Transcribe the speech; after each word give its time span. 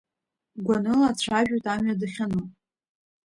Гәаныла 0.65 1.09
дцәажәоит 1.15 1.65
амҩа 1.73 1.99
дахьану. 1.99 2.45